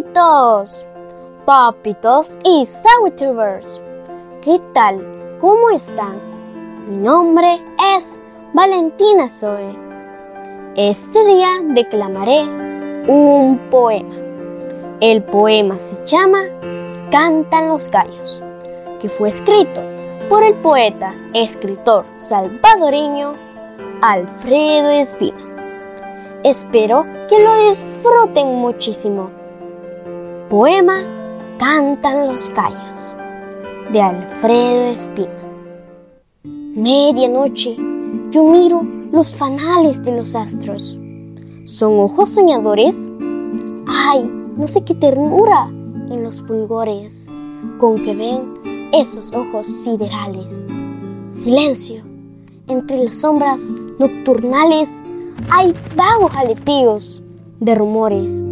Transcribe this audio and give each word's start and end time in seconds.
amiguitos, 0.00 0.84
papitos 1.44 2.38
y 2.44 2.64
sawitubers. 2.64 3.82
¿Qué 4.40 4.58
tal? 4.72 5.36
¿Cómo 5.40 5.70
están? 5.70 6.18
Mi 6.88 6.96
nombre 6.96 7.60
es 7.96 8.18
Valentina 8.54 9.28
Zoe. 9.28 9.76
Este 10.74 11.22
día 11.26 11.48
declamaré 11.74 12.44
un 13.08 13.60
poema. 13.70 14.14
El 15.00 15.22
poema 15.22 15.78
se 15.78 15.96
llama 16.06 16.44
Cantan 17.10 17.68
los 17.68 17.90
gallos, 17.90 18.42
que 19.00 19.08
fue 19.10 19.28
escrito 19.28 19.82
por 20.30 20.42
el 20.42 20.54
poeta, 20.54 21.14
escritor 21.34 22.06
salvadoreño 22.18 23.34
Alfredo 24.00 24.88
Espino. 24.88 25.50
Espero 26.42 27.04
que 27.28 27.38
lo 27.38 27.68
disfruten 27.68 28.46
muchísimo. 28.54 29.39
Poema 30.50 31.04
Cantan 31.60 32.26
los 32.26 32.48
gallos 32.48 32.98
de 33.92 34.02
Alfredo 34.02 34.82
Espino. 34.86 35.30
Medianoche 36.42 37.76
yo 38.32 38.42
miro 38.50 38.82
los 39.12 39.32
fanales 39.32 40.04
de 40.04 40.16
los 40.16 40.34
astros. 40.34 40.98
¿Son 41.66 42.00
ojos 42.00 42.30
soñadores? 42.30 43.08
¡Ay! 43.86 44.28
No 44.56 44.66
sé 44.66 44.84
qué 44.84 44.96
ternura 44.96 45.68
en 46.10 46.24
los 46.24 46.42
fulgores 46.42 47.28
con 47.78 48.02
que 48.04 48.16
ven 48.16 48.90
esos 48.92 49.32
ojos 49.32 49.68
siderales. 49.68 50.66
Silencio. 51.30 52.02
Entre 52.66 53.04
las 53.04 53.20
sombras 53.20 53.70
nocturnales 54.00 55.00
hay 55.48 55.72
vagos 55.94 56.32
aleteos 56.34 57.22
de 57.60 57.76
rumores, 57.76 58.42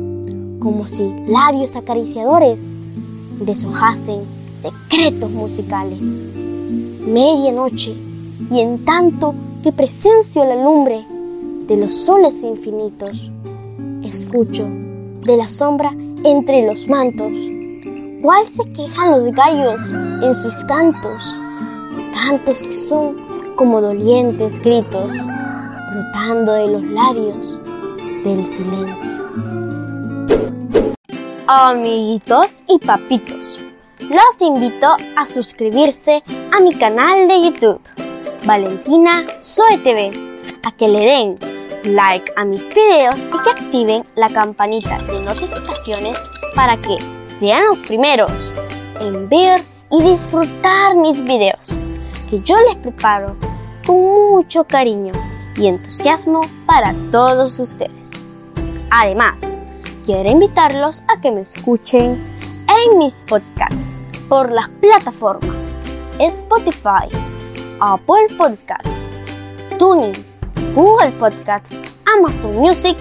como 0.61 0.87
si 0.87 1.09
labios 1.27 1.77
acariciadores 1.77 2.73
deshojasen 3.41 4.23
secretos 4.61 5.31
musicales. 5.31 6.01
Medianoche, 6.01 7.95
y 8.51 8.61
en 8.61 8.85
tanto 8.85 9.35
que 9.63 9.73
presencio 9.73 10.45
la 10.45 10.63
lumbre 10.63 11.05
de 11.67 11.77
los 11.77 11.93
soles 11.93 12.43
infinitos, 12.43 13.31
escucho 14.03 14.67
de 15.25 15.37
la 15.37 15.49
sombra 15.49 15.95
entre 16.25 16.67
los 16.67 16.89
mantos, 16.89 17.33
cuál 18.23 18.47
se 18.49 18.65
quejan 18.73 19.13
los 19.13 19.27
gallos 19.27 19.81
en 20.23 20.35
sus 20.35 20.65
cantos, 20.65 21.37
cantos 22.13 22.63
que 22.63 22.75
son 22.75 23.17
como 23.57 23.81
dolientes 23.81 24.61
gritos 24.63 25.13
brotando 25.93 26.53
de 26.53 26.67
los 26.69 26.83
labios 26.83 27.59
del 28.25 28.47
silencio. 28.47 29.68
Amiguitos 31.51 32.63
y 32.69 32.79
papitos, 32.79 33.59
los 34.01 34.43
invito 34.43 34.95
a 35.17 35.25
suscribirse 35.25 36.23
a 36.53 36.61
mi 36.61 36.75
canal 36.75 37.27
de 37.27 37.41
YouTube, 37.43 37.81
Valentina 38.45 39.25
Soy 39.39 39.79
TV, 39.79 40.11
a 40.67 40.73
que 40.73 40.89
le 40.89 40.99
den 40.99 41.39
like 41.85 42.31
a 42.37 42.45
mis 42.45 42.69
videos 42.69 43.27
y 43.33 43.43
que 43.43 43.49
activen 43.49 44.05
la 44.15 44.29
campanita 44.29 44.99
de 44.99 45.25
notificaciones 45.25 46.23
para 46.55 46.77
que 46.77 46.99
sean 47.21 47.65
los 47.65 47.83
primeros 47.83 48.53
en 49.01 49.27
ver 49.31 49.63
y 49.91 50.03
disfrutar 50.03 50.97
mis 50.97 51.25
videos 51.25 51.75
que 52.29 52.43
yo 52.43 52.57
les 52.69 52.77
preparo 52.77 53.35
con 53.87 53.97
mucho 54.33 54.65
cariño 54.65 55.13
y 55.57 55.69
entusiasmo 55.69 56.43
para 56.67 56.95
todos 57.11 57.59
ustedes. 57.59 58.11
Además, 58.91 59.58
quiero 60.09 60.31
invitarlos 60.31 61.03
a 61.09 61.21
que 61.21 61.31
me 61.31 61.43
escuchen 61.43 62.19
en 62.67 62.99
mis 62.99 63.23
podcasts 63.25 63.99
por 64.27 64.51
las 64.51 64.67
plataformas 64.81 65.77
Spotify, 66.19 67.15
Apple 67.79 68.35
Podcasts, 68.39 69.03
Tuning, 69.79 70.15
Google 70.75 71.11
Podcasts, 71.21 71.83
Amazon 72.07 72.57
Music, 72.57 72.97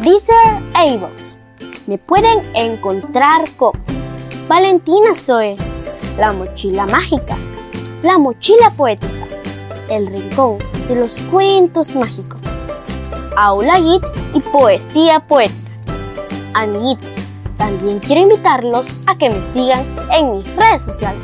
Deezer 0.00 0.62
e. 0.78 1.00
Me 1.88 1.98
pueden 1.98 2.40
encontrar 2.54 3.50
con 3.56 3.72
Valentina 4.46 5.12
Zoe, 5.16 5.56
La 6.18 6.32
Mochila 6.32 6.86
Mágica, 6.86 7.36
La 8.04 8.16
Mochila 8.16 8.70
Poética, 8.76 9.26
El 9.90 10.06
Rincón 10.06 10.58
de 10.86 10.94
los 10.94 11.18
Cuentos 11.32 11.96
Mágicos, 11.96 12.42
Aula 13.36 13.74
Git 13.74 14.04
y 14.34 14.38
Poesía 14.38 15.18
Poética. 15.18 15.63
Amiguitos, 16.54 17.08
también 17.58 17.98
quiero 17.98 18.22
invitarlos 18.22 19.02
a 19.08 19.18
que 19.18 19.28
me 19.28 19.42
sigan 19.42 19.84
en 20.12 20.36
mis 20.36 20.56
redes 20.56 20.82
sociales, 20.82 21.22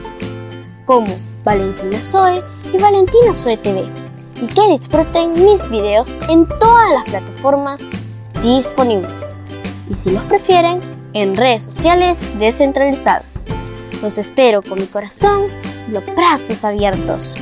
como 0.85 1.07
Valentina 1.45 1.99
Zoe 2.01 2.43
y 2.73 2.79
Valentina 2.79 3.33
Zoe 3.33 3.57
TV, 3.57 3.85
y 4.43 4.47
que 4.49 4.79
disfruten 4.79 5.33
mis 5.33 5.71
videos 5.71 6.09
en 6.29 6.49
todas 6.59 6.93
las 6.93 7.05
plataformas 7.05 7.89
disponibles. 8.43 9.13
Y 9.89 9.95
si 9.95 10.11
los 10.11 10.23
prefieren, 10.25 10.81
en 11.13 11.37
redes 11.37 11.65
sociales 11.65 12.39
descentralizadas. 12.39 13.45
Los 14.03 14.19
espero 14.19 14.63
con 14.63 14.81
mi 14.81 14.87
corazón 14.87 15.47
y 15.89 15.93
los 15.93 16.05
brazos 16.07 16.65
abiertos. 16.65 17.35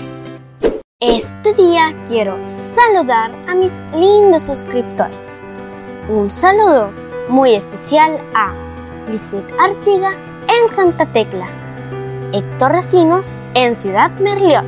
Este 1.00 1.55
día 1.55 1.94
quiero 2.06 2.37
saludar 2.47 3.31
a 3.49 3.55
mis 3.55 3.81
lindos 3.94 4.43
suscriptores. 4.43 5.41
Un 6.09 6.31
saludo 6.31 7.07
muy 7.28 7.54
especial 7.54 8.20
a 8.34 8.54
Lisette 9.08 9.52
Artiga 9.60 10.12
en 10.48 10.68
Santa 10.68 11.06
Tecla, 11.06 11.46
Héctor 12.32 12.72
Recinos 12.72 13.36
en 13.54 13.74
Ciudad 13.74 14.10
Merliot, 14.18 14.66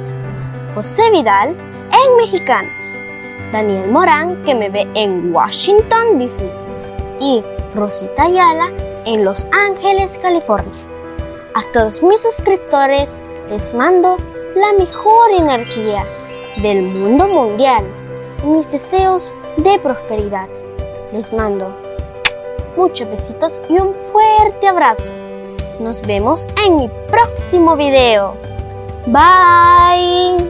José 0.75 1.10
Vidal 1.10 1.50
en 1.50 2.16
Mexicanos, 2.16 2.97
Daniel 3.53 3.91
Morán 3.91 4.44
que 4.44 4.54
me 4.54 4.69
ve 4.69 4.87
en 4.94 5.34
Washington, 5.34 6.19
D.C. 6.19 6.50
y 7.19 7.43
Rosita 7.75 8.25
Ayala 8.25 8.71
en 9.06 9.25
Los 9.25 9.47
Ángeles, 9.53 10.19
California. 10.21 10.84
A 11.54 11.62
todos 11.72 12.03
mis 12.03 12.21
suscriptores 12.22 13.21
les 13.48 13.75
mando 13.75 14.16
la 14.54 14.72
mejor 14.78 15.31
energía 15.37 16.04
del 16.62 16.82
mundo 16.82 17.27
mundial 17.27 17.84
y 18.44 18.47
mis 18.47 18.71
deseos 18.71 19.34
de 19.56 19.78
prosperidad. 19.78 20.48
Les 21.12 21.32
mando 21.32 21.75
muchos 22.81 23.11
besitos 23.11 23.61
y 23.69 23.75
un 23.75 23.95
fuerte 24.11 24.67
abrazo. 24.67 25.13
Nos 25.81 26.01
vemos 26.03 26.49
en 26.65 26.77
mi 26.77 26.91
próximo 27.11 27.77
video. 27.77 28.35
Bye. 29.07 30.50